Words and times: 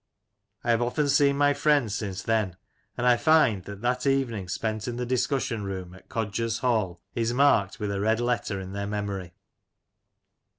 I 0.63 0.71
have 0.71 0.81
often 0.81 1.07
seen 1.07 1.37
my 1.37 1.53
friends 1.53 1.93
since 1.93 2.23
then, 2.23 2.57
and 2.97 3.05
I 3.05 3.17
find 3.17 3.63
that 3.65 3.81
that 3.81 4.07
evening 4.07 4.47
spent 4.47 4.87
in 4.87 4.95
the 4.95 5.05
discussion 5.05 5.63
room 5.63 5.93
at" 5.93 6.09
Coger's 6.09 6.57
Hall" 6.57 6.99
is 7.13 7.35
marked 7.35 7.79
with 7.79 7.91
a 7.91 7.99
red 8.01 8.19
letter 8.19 8.59
in 8.59 8.71
their 8.73 8.87
memory. 8.87 9.35